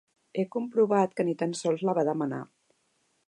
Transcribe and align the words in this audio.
He 0.37 0.45
comprovat 0.55 1.13
que 1.19 1.27
ni 1.27 1.35
tan 1.43 1.53
sols 1.61 1.85
la 1.89 1.97
va 1.99 2.05
demanar. 2.13 2.43